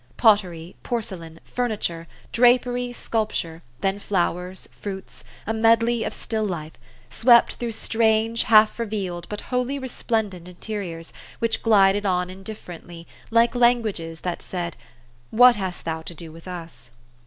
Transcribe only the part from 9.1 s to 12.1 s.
but wholly resplendent interiors, which glided